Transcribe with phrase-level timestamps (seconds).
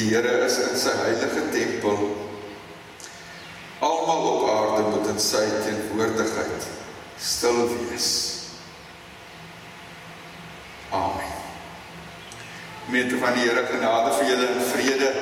[0.00, 1.98] Die Here is in sy heilige tempel.
[3.84, 6.68] Almal op aarde moet in sy teenwoordigheid
[7.20, 8.06] stil wees.
[10.96, 11.36] Amen.
[12.88, 15.12] Met van die Here genade vir julle en vrede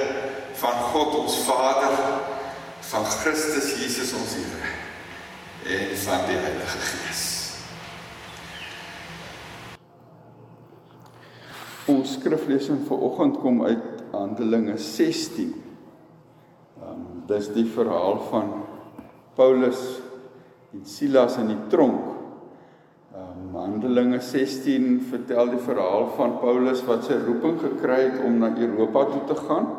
[0.62, 1.98] van God ons Vader,
[2.92, 4.72] van Christus Jesus ons Here
[5.74, 7.28] en van die Heilige Gees.
[11.90, 13.97] Ons skriflesing vir oggend kom uit
[14.28, 15.54] Handelinge 16.
[16.78, 18.50] Ehm um, dis die verhaal van
[19.36, 19.80] Paulus
[20.72, 22.12] en Silas in die tronk.
[23.14, 28.36] Ehm um, Handelinge 16 vertel die verhaal van Paulus wat sy roeping gekry het om
[28.42, 29.72] na Europa toe te gaan.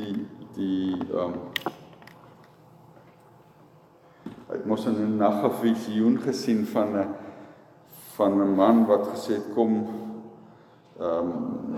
[0.00, 0.14] Die
[0.56, 1.76] die ehm um,
[4.48, 7.08] Hy in 'n nag 'n visioen gesien van 'n
[8.16, 9.72] van 'n man wat gesê het kom
[11.00, 11.68] ehm um,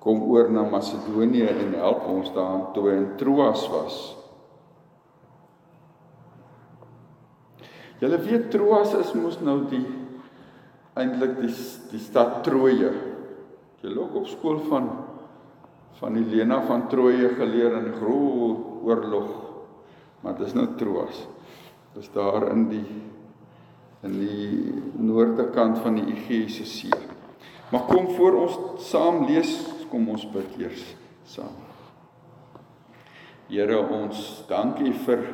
[0.00, 3.98] kom oor na Macedonië en help ons daar toe in Troas was.
[8.00, 9.84] Julle weet Troas is mos nou die
[10.96, 11.52] eintlik die
[11.92, 12.94] die stad Troje.
[13.80, 14.88] Jy loop op skool van
[16.00, 19.28] van Helena van Troje geleer in groot oorlog.
[20.24, 21.26] Maar dis nou Troas.
[21.92, 22.86] Dis daar in die
[24.00, 26.96] in die noorde kant van die Egeïese See.
[27.68, 28.56] Maar kom voor ons
[28.88, 29.52] saam lees
[29.90, 30.84] kom ons bid eers
[31.26, 31.56] saam.
[33.50, 35.24] Here ons dankie vir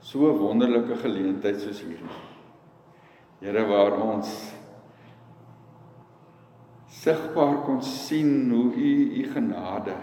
[0.00, 2.20] so 'n wonderlike geleentheid soos hierdie.
[3.40, 4.52] Here waar ons
[6.88, 9.96] sigbaar kon sien hoe u u genade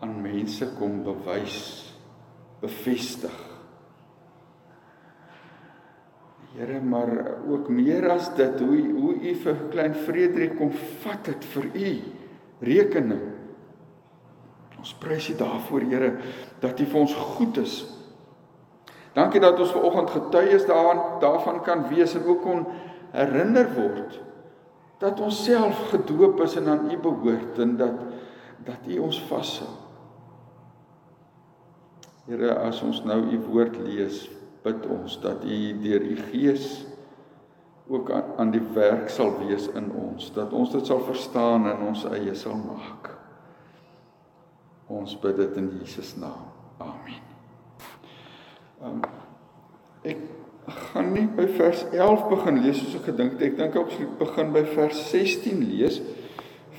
[0.00, 1.92] aan mense kom bewys,
[2.60, 3.36] bevestig.
[6.54, 7.10] Here, maar
[7.50, 10.70] ook meer as dit, hoe hoe u vir klein Frederik kom
[11.02, 11.94] vat het vir u
[12.66, 13.22] rekening.
[14.78, 16.10] Ons prys U daarvoor, Here,
[16.60, 17.82] dat U vir ons goed is.
[19.14, 22.64] Dankie dat ons ver oggend getuies daaraan daarvan kan wees en ook kon
[23.14, 24.16] herinner word
[24.98, 28.00] dat ons self gedoop is en aan U behoort en dat
[28.64, 29.68] dat U ons vashou.
[32.24, 34.22] Here, as ons nou U woord lees,
[34.64, 36.68] bid ons dat U deur U Gees
[37.88, 42.06] ook aan, die werk sal wees in ons, dat ons dit sal verstaan en ons
[42.14, 43.10] eie sal maak.
[44.92, 46.48] Ons bid dit in Jesus naam.
[46.78, 47.20] Amen.
[48.84, 49.00] Um,
[50.04, 50.18] ek
[50.92, 53.46] gaan nie by vers 11 begin lees soos ek gedink het.
[53.48, 56.00] Ek dink ek moet begin by vers 16 lees.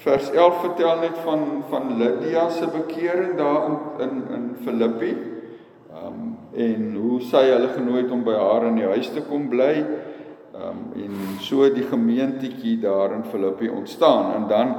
[0.03, 5.13] Vers 11 vertel net van van Lydia se bekering daar in in in Filippi.
[5.95, 9.23] Ehm um, en hoe sy hulle genooi het om by haar in die huis te
[9.25, 9.73] kom bly.
[10.55, 14.33] Ehm um, en so die gemeentetjie daar in Filippi ontstaan.
[14.33, 14.75] En dan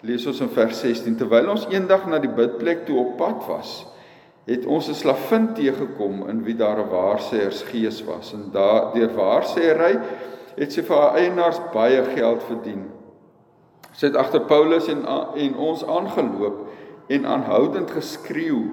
[0.00, 3.86] lees ons in vers 16 terwyl ons eendag na die bidplek toe op pad was
[4.48, 8.32] het ons 'n slavin teëgekom in wie daar 'n waarsêers gees was.
[8.32, 10.00] En daar deur waarsêery
[10.56, 12.90] het sy vir haar eienaars baie geld verdien.
[13.92, 15.04] Sy het agter Paulus en
[15.34, 16.68] en ons aangeloop
[17.06, 18.70] en aanhoudend geskreeu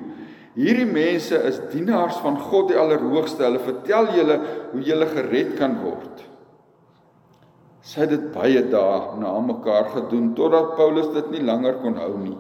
[0.55, 4.39] hierdie mense is dienaars van God die Allerhoogste hulle vertel julle
[4.71, 6.25] hoe julle gered kan word
[7.85, 12.16] Sy het dit baie dae na mekaar gedoen totdat Paulus dit nie langer kon hou
[12.17, 12.38] nie.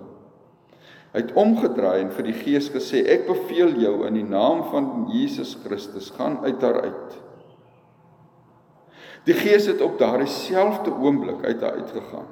[1.13, 5.05] Hy het omgedraai en vir die Gees gesê: "Ek beveel jou in die naam van
[5.13, 7.21] Jesus Christus, gaan uit haar uit."
[9.25, 12.27] Die Gees het op daardie selfde oomblik uit haar uitgegaan.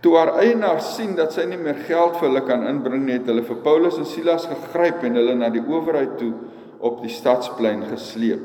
[0.00, 3.26] Toe haar eienaar sien dat sy nie meer geld vir hulle kan inbring nie, het
[3.26, 6.32] hulle vir Paulus en Silas gegryp en hulle na die owerheid toe
[6.78, 8.44] op die stadsplein gesleep.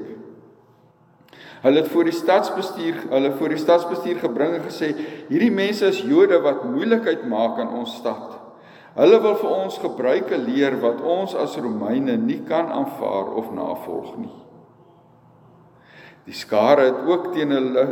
[1.63, 4.89] Hulle het voor die stadsbestuur, hulle voor die stadsbestuur gebring en gesê:
[5.30, 8.39] "Hierdie mense is Jode wat moeilikheid maak aan ons stad.
[8.98, 14.18] Hulle wil vir ons gebruike leer wat ons as Romeine nie kan aanvaar of navolg
[14.18, 14.33] nie."
[16.25, 17.88] Die skare het ook teen hulle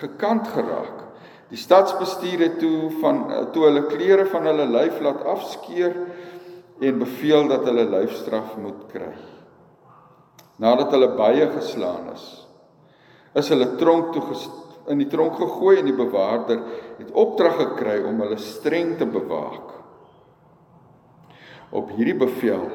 [0.00, 1.09] gekant geraak.
[1.50, 3.24] Die stadsbestuur het toe van
[3.54, 5.96] toe hulle klere van hulle lyf laat afskeer
[6.80, 9.10] en beveel dat hulle lyfstraf moet kry.
[10.62, 12.26] Nadat hulle baie geslaan is,
[13.34, 14.24] is hulle tronk toe
[14.90, 16.62] in die tronk gegooi en die bewaarder
[16.98, 19.74] het opdrag gekry om hulle streng te bewaak.
[21.70, 22.68] Op hierdie bevel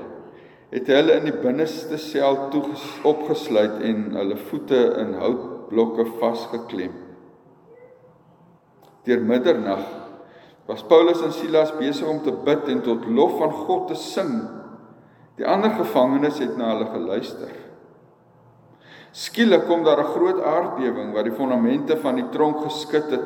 [0.71, 2.63] het hulle in die binneste sel toe
[3.07, 7.05] opgesluit en hulle voete in houtblokke vasgeklem.
[9.06, 9.86] Deur middernag
[10.66, 14.34] was Paulus en Silas besig om te bid en tot lof van God te sing.
[15.38, 17.52] Die ander gevangenes het na hulle geluister.
[19.16, 23.25] Skielik kom daar 'n groot aardbewing wat die fondamente van die tronk geskit het.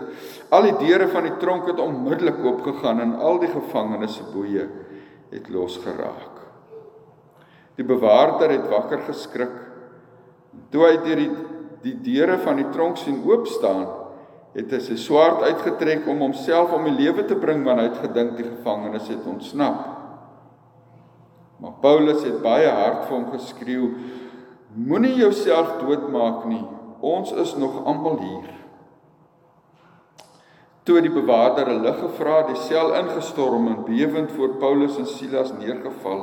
[0.50, 4.68] Al die deure van die tronk het onmiddellik oopgegaan en al die gevangenes se boeye
[5.31, 6.36] het losgeraak.
[7.76, 9.56] Die bewaarder het wakker geskrik.
[10.70, 11.31] Toe hy deur die
[11.81, 13.88] die deure van die tronk sien oop staan,
[14.54, 18.01] het hy sy swaard uitgetrek om homself om die lewe te bring want hy het
[18.07, 19.84] gedink die gevangenes het ontsnap.
[21.60, 23.90] Maar Paulus het baie hard vir hom geskreeu:
[24.74, 26.63] Moenie jouself doodmaak nie.
[27.00, 28.48] Ons is nog almal hier.
[30.84, 35.54] Toe die bewaarder 'n lig gevra, die sel ingestorm en bewend voor Paulus en Silas
[35.54, 36.22] neergeval.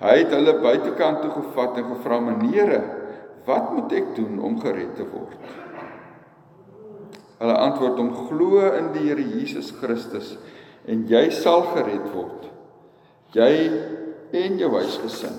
[0.00, 2.82] Hy het hulle buitekant toe gevat en gevra: "Meneere,
[3.44, 5.36] wat moet ek doen om gered te word?"
[7.40, 10.36] Hulle antwoord hom: "Glo in die Here Jesus Christus
[10.86, 12.50] en jy sal gered word.
[13.32, 13.70] Jy
[14.32, 15.38] en jou huisgesin."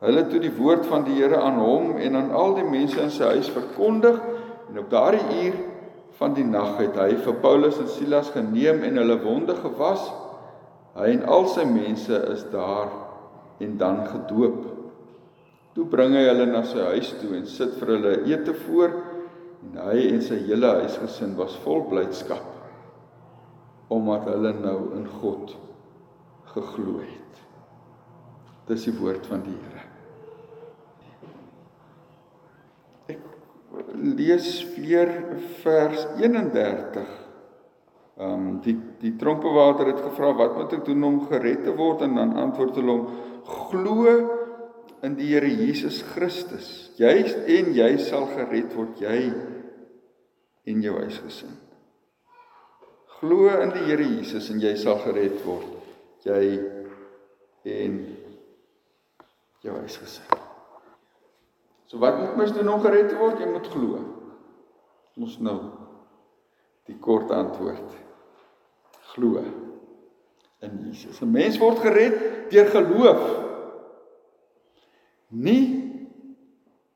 [0.00, 3.12] Hulle toe die woord van die Here aan hom en aan al die mense in
[3.12, 4.16] sy huis verkondig
[4.70, 5.58] en op daardie uur
[6.20, 10.02] van die nag het hy vir Paulus en Silas geneem en hulle wonde gewas.
[10.96, 12.88] Hy en al sy mense is daar
[13.60, 14.64] en dan gedoop.
[15.76, 18.96] Toe bring hy hulle na sy huis toe en sit vir hulle ete voor
[19.66, 22.46] en hy en sy hele huisgesin was vol blydskap
[23.90, 25.56] omdat hulle nou in God
[26.54, 27.44] geglo het.
[28.70, 29.90] Dis die woord van die Here.
[34.00, 35.10] lees weer
[35.62, 37.08] vers 31.
[38.20, 42.02] Ehm um, die die tronkbewaarder het gevra wat moet ek doen om gered te word
[42.04, 43.06] en dan antwoord hulle hom
[43.70, 44.16] glo
[45.02, 46.90] in die Here Jesus Christus.
[47.00, 47.14] Jy
[47.58, 49.30] en jy sal gered word jy
[50.70, 51.56] en jou huisgesin.
[53.20, 55.76] Glo in die Here Jesus en jy sal gered word
[56.26, 56.42] jy
[57.64, 57.98] en
[59.64, 60.40] jou huisgesin.
[61.90, 63.40] So wat moet mens doen om gered te word?
[63.42, 64.04] Jy moet glo.
[65.20, 65.58] Ons nou
[66.86, 67.96] die kort antwoord.
[69.14, 69.42] Glo
[70.60, 71.20] in Jesus.
[71.20, 73.49] 'n Mens word gered deur geloof.
[75.30, 75.66] Nie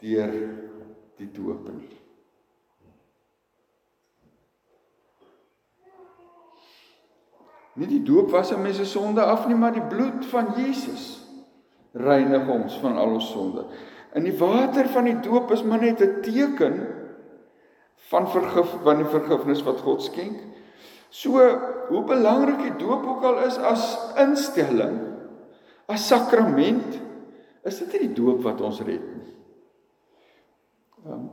[0.02, 0.32] deur
[1.18, 1.90] die doop nie.
[7.74, 11.26] Nie die doop was 'n mens se sonde af nie, maar die bloed van Jesus
[11.92, 13.64] reinig ons van al ons sonde.
[14.14, 16.86] In die water van die doop is maar net 'n teken
[18.10, 20.38] van vergif van die vergifnis wat God skenk.
[21.08, 21.38] So
[21.88, 25.00] hoe belangrik die doop ook al is as instelling,
[25.86, 27.00] as sakrament,
[27.64, 29.32] is dit nie die doop wat ons red nie.
[31.04, 31.28] Um,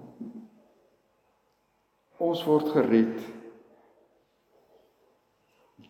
[2.21, 3.19] ons word gered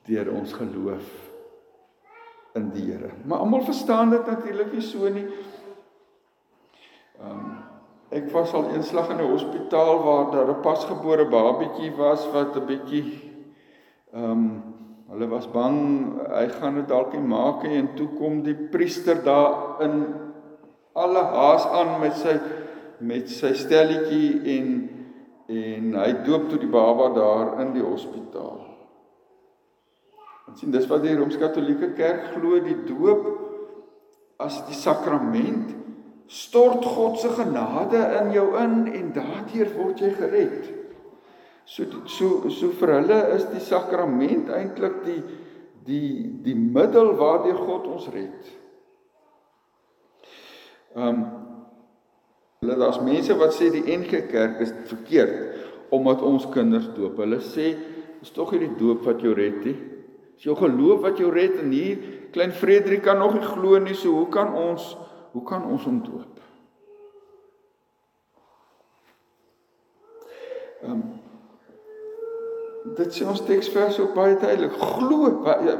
[0.07, 1.09] deur ons geloof
[2.57, 3.11] in die Here.
[3.25, 5.27] Maar almal verstaan dit natuurlik nie so nie.
[7.21, 7.51] Ehm um,
[8.11, 12.65] ek was al eenslag in 'n hospitaal waar daar 'n pasgebore babatjie was wat 'n
[12.65, 13.05] bietjie
[14.13, 14.63] ehm um,
[15.11, 15.77] hulle was bang
[16.31, 19.95] hy gaan dit dalk nie maak nie en toe kom die priester daar in
[20.93, 22.35] alle haas aan met sy
[23.01, 24.73] met sy stelletjie en
[25.51, 28.61] en hy doop toe die baba daar in die hospitaal.
[30.47, 33.25] Ons sien dis wat die Rooms-Katolieke Kerk glo die doop
[34.41, 35.73] as die sakrament
[36.31, 40.69] stort God se genade in jou in en daardeur word jy gered.
[41.67, 45.19] So so so vir hulle is die sakrament eintlik die
[45.87, 46.13] die
[46.45, 48.60] die middel waardeur God ons red.
[50.95, 51.21] Ehm um,
[52.61, 57.17] hulle daar's mense wat sê die NG Kerk is verkeerd omdat ons kinders doop.
[57.23, 57.71] Hulle sê
[58.21, 59.73] is tog nie die doop wat jou red nie.
[60.35, 62.03] Dis jou geloof wat jou red en hier
[62.35, 64.91] klein Frederik kan nog nie glo nie, so hoe kan ons
[65.31, 66.45] hoe kan ons hom doop?
[70.83, 71.03] Ehm um,
[72.97, 74.73] dit sê ons teksvers ook baie duidelik.
[74.75, 75.75] Glo ja,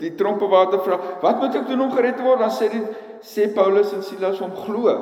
[0.00, 2.42] die trompe water vra, wat moet ek doen om gered te word?
[2.42, 2.82] Dan sê die
[3.22, 4.92] sê Paulus en Silas om glo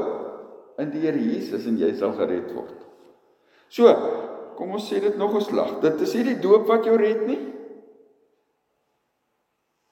[0.79, 2.75] in die Here Jesus en jy sal gered word.
[3.69, 3.91] So,
[4.59, 5.81] kom ons sê dit nog 'n slag.
[5.81, 7.41] Dit is nie die doop wat jou red nie.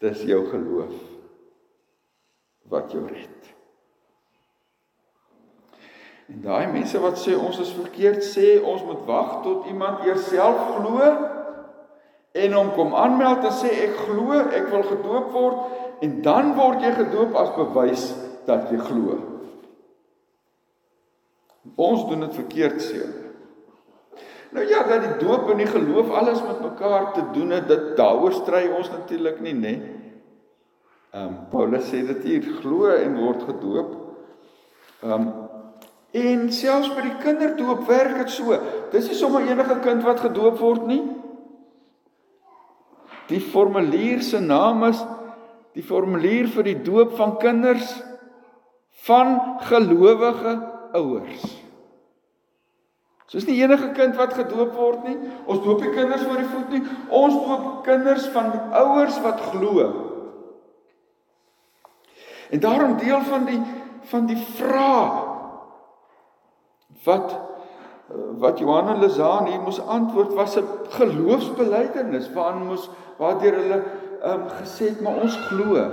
[0.00, 0.94] Dis jou geloof
[2.68, 3.54] wat jou red.
[6.26, 10.26] En daai mense wat sê ons is verkeerd, sê ons moet wag tot iemand eers
[10.26, 10.98] self glo
[12.36, 16.84] en hom kom aanmeld en sê ek glo, ek wil gedoop word en dan word
[16.84, 18.08] jy gedoop as bewys
[18.46, 19.20] dat jy glo.
[21.76, 23.22] Ons doen dit verkeerd hulle.
[24.54, 27.88] Nou ja, dat die doop en die geloof alles met mekaar te doen het, dit
[27.98, 29.74] daaroor stry ons natuurlik nie, nê?
[31.16, 33.92] Ehm um, Paulus sê dit hier glo en word gedoop.
[35.02, 35.26] Ehm um,
[36.16, 38.56] En selfs by die kinderdoop werk dit so.
[38.92, 41.02] Dis nie sommer enige kind wat gedoop word nie.
[43.28, 45.02] Die formulier se naam is
[45.76, 47.90] die formulier vir die doop van kinders
[49.04, 49.36] van
[49.68, 50.56] gelowige
[50.96, 51.44] ouers.
[53.26, 55.16] So is nie enige kind wat gedoop word nie.
[55.50, 56.82] Ons doop die kinders voor die voet nie.
[57.10, 59.88] Ons doop kinders van ouers wat glo.
[62.54, 63.60] En daarom deel van die
[64.06, 65.14] van die vraag
[67.02, 67.32] wat
[68.38, 72.86] wat Johanna Lazaan hier moes antwoord was 'n geloofsbelijdenis waarin moes
[73.18, 73.82] waardeur hulle
[74.26, 75.86] um, gesê het maar ons glo.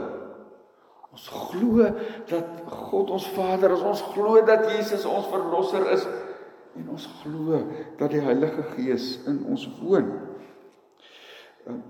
[1.13, 1.87] Ons glo
[2.29, 3.85] dat God ons Vader is.
[3.85, 6.07] Ons glo dat Jesus ons verlosser is
[6.73, 7.59] en ons glo
[7.99, 10.09] dat die Heilige Gees in ons woon.
[11.69, 11.83] Um,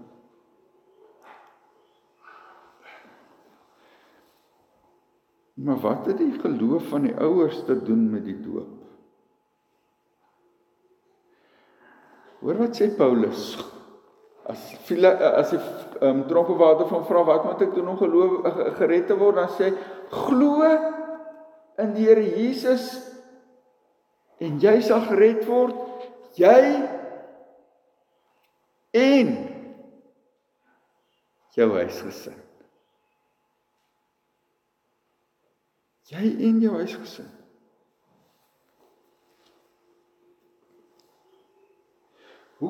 [5.64, 8.82] maar wat het die geloof van die ouers te doen met die doop?
[12.44, 13.54] Hoor wat sê Paulus?
[14.50, 17.98] As viele as die ehm um, dronke water van vra wat moet ek doen om
[17.98, 18.34] geloof
[18.80, 19.40] gered te word?
[19.40, 19.70] Dan sê
[20.12, 20.68] glo
[21.80, 22.90] in die Here Jesus
[24.44, 25.78] en jy sal gered word.
[26.36, 26.60] Jy
[29.00, 29.32] en
[31.54, 32.36] jou huisgesin.
[36.12, 37.32] Jy en jou huisgesin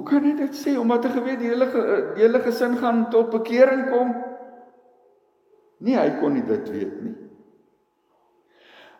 [0.03, 3.29] Hoe kan hy dit sê omdat hy geweet die hele die hele gesin gaan tot
[3.31, 4.09] bekering kom?
[5.79, 7.13] Nee, hy kon nie dit weet nie.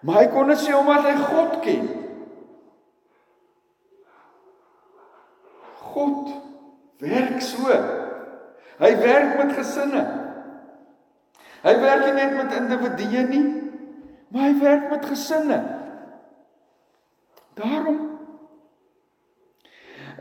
[0.07, 1.89] Maar hy kon dit sê omdat hy God ken.
[5.91, 6.31] God
[7.03, 7.67] werk so.
[8.79, 10.05] Hy werk met gesinne.
[11.67, 13.45] Hy werk nie net met individue nie,
[14.31, 15.60] maar hy werk met gesinne.
[17.60, 18.12] Daarom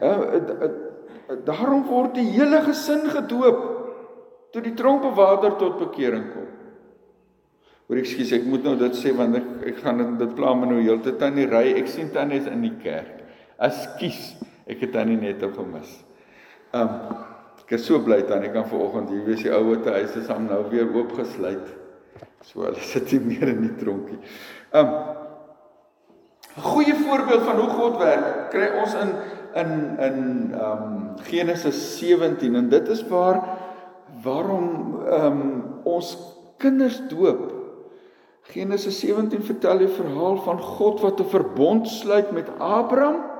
[0.02, 3.62] uh, uh, uh, daarom word die hele gesin gedoop
[4.52, 6.48] toe die tronkbewaarder tot bekering kom.
[7.88, 10.54] Hoor ek skus ek moet nou dit sê want ek ek gaan dit dit pla
[10.56, 13.20] my nou heeltyd tannie ry ek sien tannie is in die kerk.
[13.62, 14.22] Ekskuus,
[14.70, 15.90] ek het tannie net op gemis.
[16.76, 16.94] Um
[17.62, 20.48] ek is so bly tannie kan vanoggend hier wees die ouer te huis is hom
[20.50, 21.68] nou weer oopgesluit.
[22.48, 24.20] So hulle sit nie meer in die tronkie.
[24.72, 24.96] Um
[26.52, 29.14] 'n goeie voorbeeld van hoe God werk kry ons in
[29.54, 30.18] in in
[30.54, 33.42] ehm um, Genesis 17 en dit is waar
[34.22, 36.16] waarom ehm um, ons
[36.58, 37.50] kinders doop.
[38.42, 43.30] Genesis 17 vertel die verhaal van God wat 'n verbond sluit met Abraham.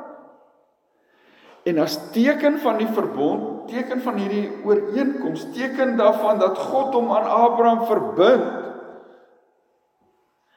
[1.62, 7.12] En as teken van die verbond, teken van hierdie ooreenkoms, teken daarvan dat God hom
[7.12, 8.62] aan Abraham verbind,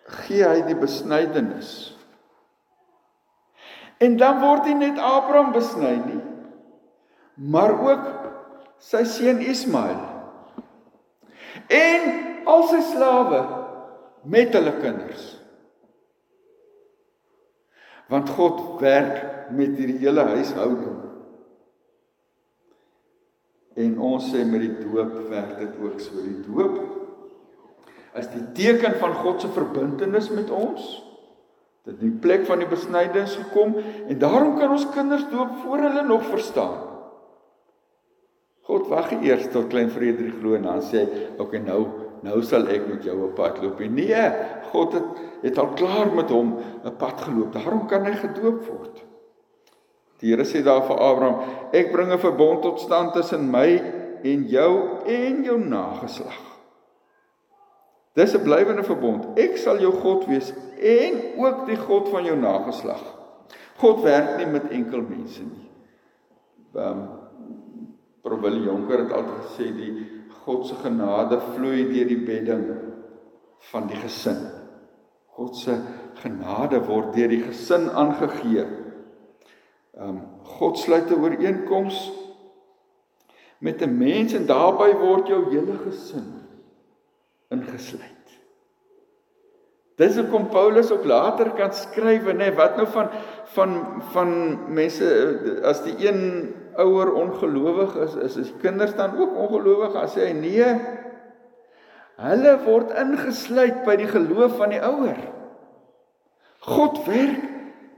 [0.05, 1.94] gee hy die besnydenis.
[3.97, 6.21] En dan word nie net Abraham besny nie,
[7.35, 8.09] maar ook
[8.83, 10.01] sy seun Ismael.
[11.71, 12.09] En
[12.45, 13.39] al sy slawe
[14.27, 15.31] met hulle kinders.
[18.11, 20.99] Want God werk met hierdie hele huishouding.
[23.75, 26.21] En ons sê met die doop werk dit ook so.
[26.21, 26.77] Die doop
[28.15, 30.85] is die teken van God se verbintenis met ons
[31.85, 36.03] dit die plek van die besnydings gekom en daarom kan ons kinders doop voor hulle
[36.07, 36.81] nog verstaan.
[38.65, 41.85] God wag eers tot klein Frederik glo en dan sê hy, "Oké, okay, nou
[42.23, 44.31] nou sal ek met jou op pad loop." Nee,
[44.71, 45.03] God het
[45.43, 47.53] het al klaar met hom 'n pad geloop.
[47.53, 49.03] Daarom kan hy gedoop word.
[50.19, 51.39] Die Here sê daar vir Abraham,
[51.71, 53.81] "Ek bring 'n verbond tot stand tussen my
[54.23, 56.41] en jou en jou nageslag."
[58.15, 59.37] Dis 'n blywende verbond.
[59.37, 63.03] Ek sal jou God wees en ook die God van jou nageslag.
[63.77, 65.69] God werk nie met enkel mense nie.
[66.75, 67.05] Ehm um,
[68.25, 69.91] Probelie Jonker het altyd gesê die
[70.45, 72.63] God se genade vloei deur die bedding
[73.69, 74.39] van die gesin.
[75.37, 75.75] God se
[76.23, 78.65] genade word deur die gesin aangegee.
[79.93, 80.21] Ehm um,
[80.57, 82.11] God sluit 'n ooreenkoms
[83.59, 86.33] met 'n mens en daarbey word jou hele gesin
[87.49, 88.14] ingesluit.
[89.95, 93.11] Dis hoekom Paulus ook later kan skryf nê wat nou van
[93.55, 93.75] van
[94.11, 94.31] van
[94.75, 95.07] mense
[95.63, 99.95] as die een ouer ongelowig is is is kinders dan ook ongelowig?
[99.95, 100.67] As hy nee.
[102.19, 105.19] Hulle word ingesluit by die geloof van die ouer.
[106.67, 107.43] God werk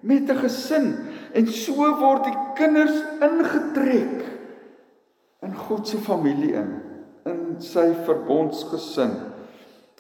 [0.02, 0.88] met 'n gesin
[1.34, 4.22] en so word die kinders ingetrek
[5.42, 6.70] in God se familie in
[7.26, 9.37] in sy verbondsgesin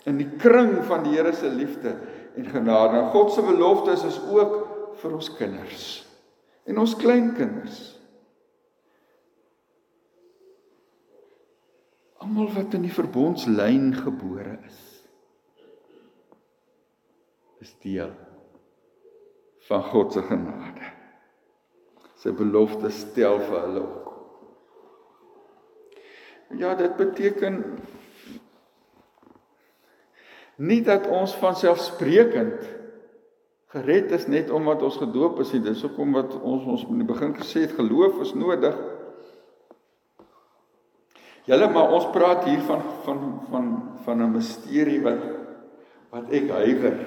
[0.08, 1.98] in die kring van die Here se liefde
[2.38, 3.02] en genade.
[3.02, 4.58] En God se beloftes is ook
[5.02, 5.86] vir ons kinders
[6.68, 7.80] en ons kleinkinders.
[12.24, 14.80] Almal wat in die verbondslyn gebore is,
[17.64, 18.12] is deel
[19.70, 20.92] van God se genade.
[22.18, 24.12] Sy beloftes stel vir hulle ook.
[26.58, 27.62] Ja, dit beteken
[30.58, 32.66] nie dat ons van selfsprekend
[33.76, 35.62] gered is net omdat ons gedoop is nie.
[35.66, 38.78] Dis hoekom wat ons ons in die begin gesê het geloof is nodig.
[41.48, 43.22] Julle maar ons praat hier van van
[43.52, 43.68] van
[44.04, 45.24] van 'n misterie wat
[46.12, 46.98] wat ek huiwer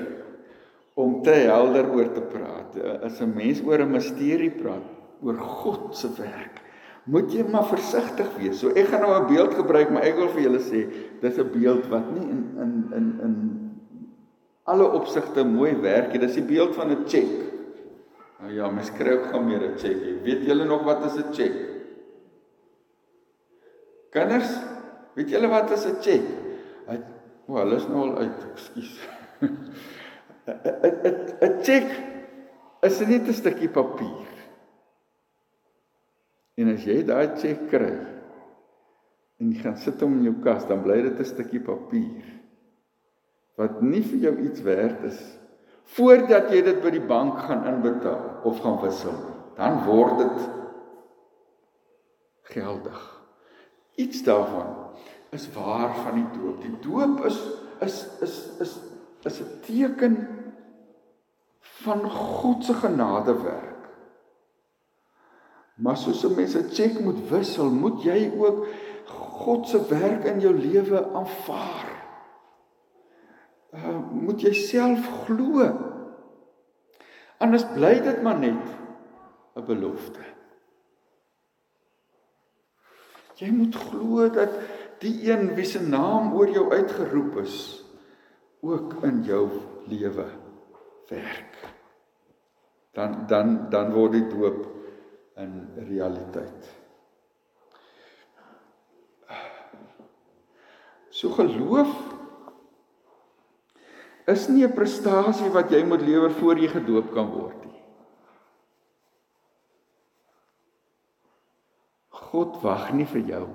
[0.95, 2.77] om te helder oor te praat.
[3.03, 4.87] As 'n mens oor 'n misterie praat,
[5.23, 6.61] oor God se werk,
[7.05, 8.59] moet jy maar versigtig wees.
[8.61, 10.87] So ek gaan nou 'n beeld gebruik, maar ek wil vir julle sê,
[11.21, 13.35] dis 'n beeld wat nie in in in in
[14.65, 16.21] alle opsigte mooi werk nie.
[16.21, 17.31] Dis die beeld van 'n check.
[18.41, 19.97] Nou ja, mens kry ook gaan meer 'n check.
[20.25, 21.53] Weet julle nog wat is 'n check?
[24.11, 24.51] Kinders,
[25.15, 26.23] weet julle wat is 'n check?
[26.87, 26.99] Hy
[27.47, 29.09] o, hulle is nou al uit, ekskuus.
[31.41, 31.87] 'n check
[32.83, 34.40] is net 'n stukkie papier.
[36.59, 37.95] En as jy daai cheque kry
[39.41, 42.41] en jy gaan sit hom in jou kas, dan bly dit 'n stukkie papier
[43.61, 45.21] wat nie vir jou iets werd is
[45.97, 49.17] voordat jy dit by die bank gaan inbetaal of gaan wissel.
[49.57, 50.45] Dan word dit
[52.55, 53.01] geldig.
[54.01, 54.77] Iets daarvan
[55.35, 56.63] is waar van die doop.
[56.63, 57.41] Die doop is
[57.81, 58.79] is is is
[59.25, 60.17] is 'n teken
[61.61, 63.70] van God se genadewerk.
[65.81, 68.67] Maar soos 'n mens 'n cheque moet wissel, moet jy ook
[69.41, 71.89] God se werk in jou lewe aanvaar.
[73.73, 75.65] Uh moet jy self glo.
[77.39, 78.67] Anders bly dit maar net
[79.57, 80.21] 'n belofte.
[83.41, 84.53] Jy moet glo dat
[85.01, 87.85] die een wie se naam oor jou uitgeroep is
[88.61, 89.49] ook in jou
[89.89, 90.27] lewe
[91.09, 91.57] werk.
[92.93, 94.70] Dan dan dan word die doop
[95.41, 96.69] in realiteit.
[101.11, 101.91] So geloof
[104.31, 107.83] is nie 'n prestasie wat jy moet lewer voor jy gedoop kan word nie.
[112.09, 113.49] God wag nie vir jou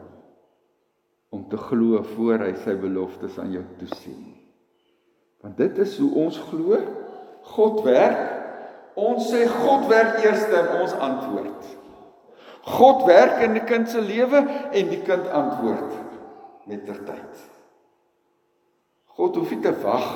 [1.30, 4.36] om te glo voor hy sy beloftes aan jou toesien.
[5.41, 6.78] Want dit is hoe ons glo.
[7.41, 8.35] God werk
[8.95, 11.73] Ons sê God werk eers in ons antwoord.
[12.65, 14.39] God werk in die kind se lewe
[14.71, 15.91] en die kind antwoord
[16.65, 17.43] met tertyd.
[19.15, 20.08] God hoef nie te wag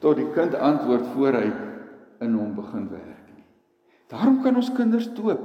[0.00, 1.48] tot die kind antwoord voor hy
[2.24, 3.44] in hom begin werk nie.
[4.12, 5.42] Daarom kan ons kinders doop.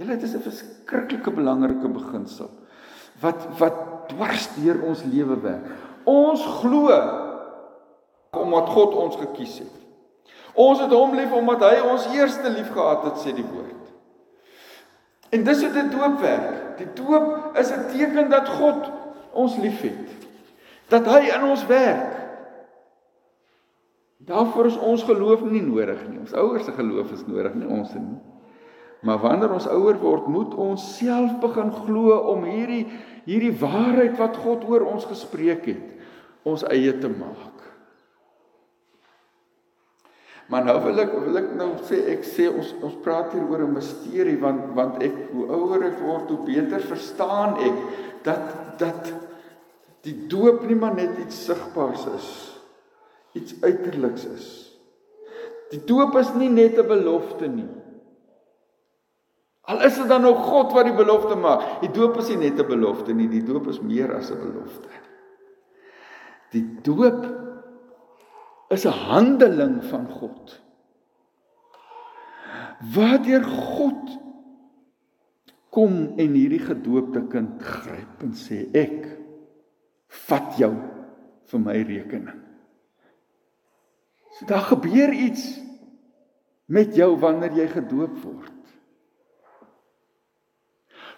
[0.00, 2.50] Julle dit is 'n verskriklike belangrike beginsel
[3.20, 5.66] wat wat dwars deur ons lewe werk.
[6.04, 6.88] Ons glo
[8.32, 9.81] omdat God ons gekies het.
[10.54, 13.78] Ons het hom lief omdat hy ons eerste lief gehad het, sê die woord.
[15.32, 16.76] En dis hoe dit doop werk.
[16.76, 18.90] Die doop is 'n teken dat God
[19.32, 20.08] ons liefhet.
[20.88, 22.20] Dat hy in ons werk.
[24.16, 26.18] Daarvoor is ons geloof nie nodig nie.
[26.18, 28.20] Ons ouers se geloof is nodig, nie ons nie.
[29.02, 32.86] Maar wanneer ons ouer word, moet ons self begin glo om hierdie
[33.24, 35.90] hierdie waarheid wat God oor ons gespreek het,
[36.42, 37.51] ons eie te maak.
[40.52, 43.64] Maar nou wil ek wil ek nou sê ek sê ons ons praat hier oor
[43.64, 47.76] 'n misterie want want ek hoe ouer ek word hoe beter verstaan ek
[48.28, 49.12] dat dat
[50.04, 52.28] die doop nie maar net iets sigbaars is
[53.32, 54.48] iets uiterliks is.
[55.72, 57.68] Die doop is nie net 'n belofte nie.
[59.62, 61.80] Al is dit dan nou God wat die belofte maak.
[61.80, 64.88] Die doop is nie net 'n belofte nie, die doop is meer as 'n belofte.
[66.50, 67.24] Die doop
[68.72, 70.60] is 'n handeling van God.
[72.94, 74.18] Waardeur God
[75.70, 79.06] kom en hierdie gedoopte kind gryp en sê ek
[80.28, 80.72] vat jou
[81.52, 82.40] vir my rekening.
[84.32, 85.60] So daar gebeur iets
[86.66, 88.58] met jou wanneer jy gedoop word.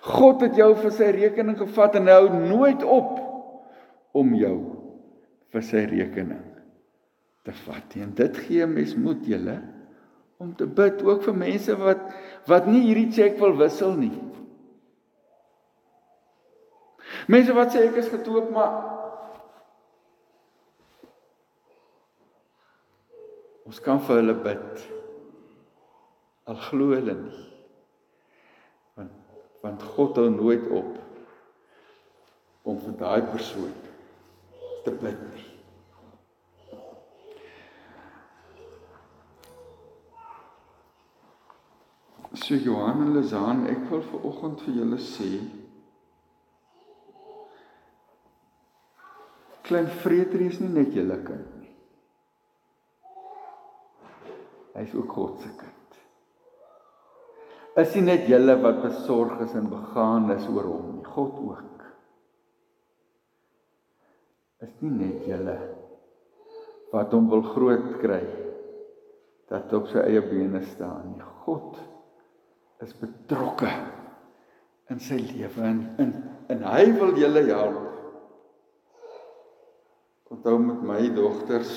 [0.00, 3.18] God het jou vir sy rekening gevat en hou nooit op
[4.12, 4.58] om jou
[5.54, 6.53] vir sy rekening
[7.44, 8.04] te vat nie.
[8.06, 9.58] En dit gee mens moed julle
[10.42, 12.08] om te bid ook vir mense wat
[12.50, 14.12] wat nie hierdie cheque wil wissel nie.
[17.30, 18.92] Mense wat sê ek is gedoop maar
[23.64, 24.82] Ons kan vir hulle bid.
[26.52, 27.46] Al glo hulle nie.
[28.98, 31.00] Want want God hou nooit op
[32.68, 33.72] om vir daai persoon
[34.84, 35.53] te bid nie.
[42.44, 45.28] So Johan en Lizaan, ek wil vir oggend vir julle sê
[49.64, 51.70] Klein Frederik is nie net julle kind nie.
[54.74, 55.96] Hy's ook God se kind.
[57.80, 61.88] Is nie net julle wat besorg is en begaan is oor hom nie, God ook.
[64.68, 65.56] Is nie net julle
[66.92, 68.20] wat hom wil groot kry
[69.48, 71.32] dat op sy eie bene staan nie.
[71.48, 71.80] God
[72.84, 73.70] is betrokke
[74.92, 76.14] in sy lewe en in
[76.52, 77.84] en hy wil julle help.
[80.34, 81.72] Onthou met my dogters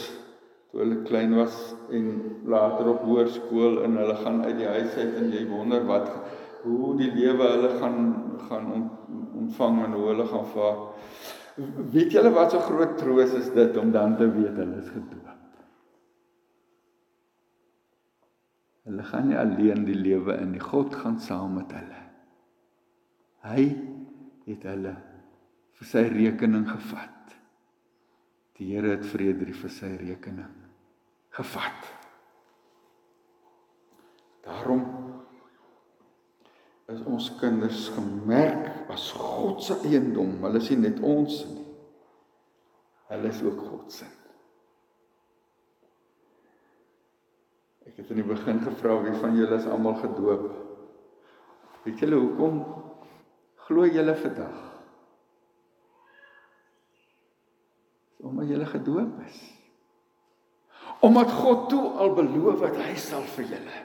[0.71, 1.55] toe hulle klein was
[1.95, 2.09] en
[2.51, 6.11] later op hoërskool en hulle gaan uit die huis uit en jy wonder wat
[6.65, 8.01] hoe die lewe hulle gaan
[8.49, 8.67] gaan
[9.37, 10.83] ontvang en hoe hulle gaan vaar.
[11.95, 15.36] Weet julle wat so groot troos is dit om dan te weet hulle is gedoop.
[18.97, 20.59] Hulle gaan nie alleen die lewe in nie.
[20.59, 21.99] God gaan saam met hulle.
[23.45, 23.65] Hy
[24.47, 24.93] het hulle
[25.77, 27.35] vir sy rekening gevat.
[28.57, 30.55] Die Here het Frederik vir sy rekening
[31.37, 31.91] gevat.
[34.47, 34.81] Daarom
[36.89, 40.39] is ons kinders gemerk as God se eiendom.
[40.41, 41.67] Hulle is nie net ons nie.
[43.13, 44.09] Hulle is ook God se.
[47.97, 50.43] Ek het in die begin gevra wie van julle is almal gedoop.
[51.81, 52.59] Weet julle hoekom
[53.65, 54.59] glo julle vandag?
[58.21, 59.39] Omdat julle gedoop is.
[61.09, 63.79] Omdat God toe al beloof dat hy sal vir julle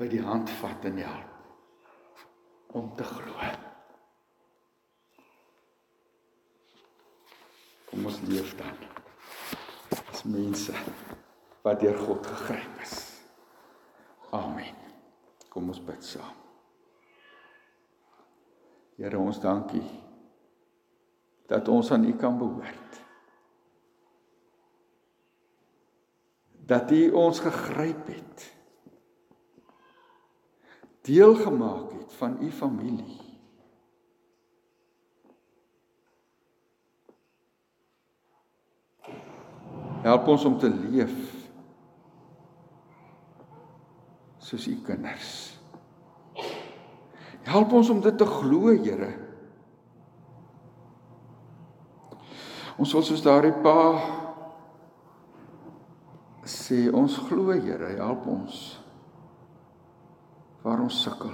[0.00, 3.52] by die hand vat en help om te glo.
[7.92, 8.74] Kom ons leef dan
[10.10, 10.74] as mense
[11.62, 13.09] wat deur God gegryp is.
[14.30, 14.76] Amen.
[15.50, 16.36] Kom ons bid saam.
[19.00, 19.86] Here ons dankie
[21.50, 22.98] dat ons aan U kan behoort.
[26.70, 28.44] Dat U ons gegryp het.
[31.02, 33.18] Deel gemaak het van U familie.
[40.06, 41.39] Help ons om te leef
[44.50, 45.58] soos u kinders.
[47.46, 49.12] Help ons om dit te glo, Here.
[52.80, 53.76] Ons wil soos daardie pa
[56.50, 58.58] sê ons glo, Here, help ons
[60.64, 61.32] waar ons sukkel.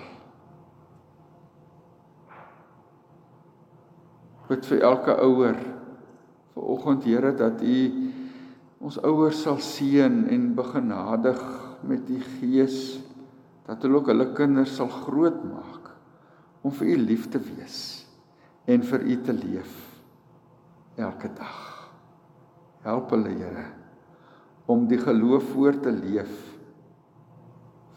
[4.46, 7.81] Bid vir elke ouer vir oggend, Here, dat u
[8.87, 11.40] ons ouers sal seën en begenadig
[11.87, 12.98] met die gees
[13.66, 15.90] dat hulle ook hulle kinders sal grootmaak
[16.66, 17.79] om vir u lief te wees
[18.70, 19.74] en vir u te leef
[20.96, 21.59] elke dag.
[22.87, 23.66] Help hulle, Here,
[24.70, 26.33] om die geloof voor te leef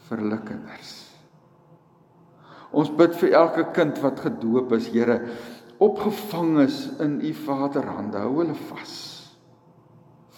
[0.10, 0.96] vir hulle kinders.
[2.70, 5.22] Ons bid vir elke kind wat gedoop is, Here,
[5.82, 8.22] opgevang is in u Vaderhande.
[8.22, 8.98] Hou hulle vas.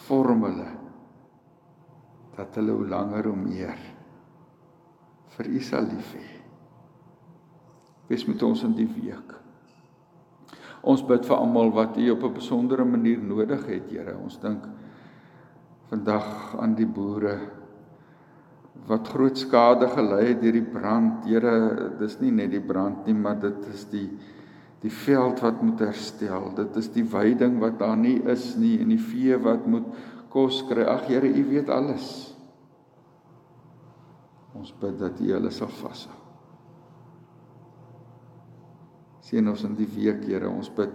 [0.06, 0.70] Vorm hulle
[2.38, 3.91] dat hulle hoe langer hoe meer
[5.38, 6.28] vir U sal lief hê.
[8.10, 9.38] Wees met ons in die week.
[10.82, 14.18] Ons bid vir almal wat U op 'n besondere manier nodig het, Here.
[14.18, 14.66] Ons dink
[15.90, 17.40] vandag aan die boere
[18.88, 21.26] wat groot skade gelei het deur die brand.
[21.26, 24.10] Here, dis nie net die brand nie, maar dit is die
[24.82, 26.56] die veld wat moet herstel.
[26.56, 29.86] Dit is die weiding wat daar nie is nie en die vee wat moet
[30.30, 30.82] kos kry.
[30.82, 32.31] Ag Here, U weet alles.
[34.58, 36.18] Ons bid dat U hulle sal vashou.
[39.24, 40.92] Sien ons in die week, Here, ons bid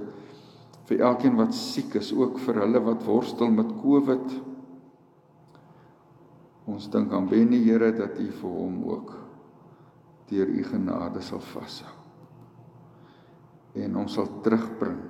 [0.86, 4.34] vir elkeen wat siek is, ook vir hulle wat worstel met COVID.
[6.70, 9.14] Ons dink aan Benny, Here, dat U vir hom ook
[10.28, 11.94] deur U genade sal vashou.
[13.76, 15.00] En ons sal terugbring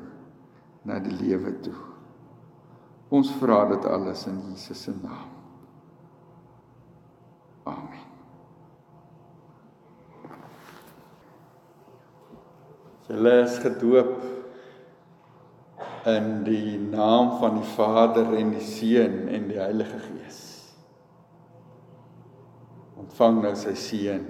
[0.87, 1.77] na die lewe toe.
[3.15, 5.31] Ons vra dit alles in Jesus se naam.
[7.67, 8.06] Amen.
[13.07, 14.17] Julle is gedoop
[16.07, 20.43] in die naam van die Vader en die Seun en die Heilige Gees.
[23.17, 24.25] ontvang nou sy seën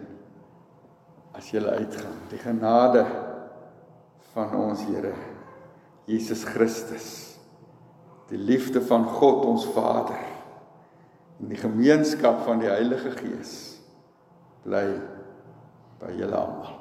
[1.36, 2.20] as jy uitgaan.
[2.30, 3.02] Die genade
[4.34, 5.14] van ons Here
[6.06, 7.08] Jesus Christus,
[8.30, 10.22] die liefde van God ons Vader
[11.40, 13.54] en die gemeenskap van die Heilige Gees
[14.62, 14.86] bly
[15.98, 16.75] by julle almal.